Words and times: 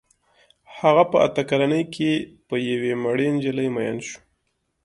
هغه 0.79 1.03
په 1.11 1.17
اته 1.25 1.41
کلنۍ 1.49 1.83
کې 1.95 2.11
په 2.47 2.55
یوې 2.69 2.93
مړې 3.03 3.27
نجلۍ 3.35 3.67
مین 3.75 3.97
شو 4.07 4.17